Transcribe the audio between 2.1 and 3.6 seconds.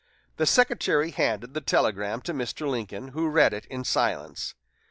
to Mr. Lincoln, who read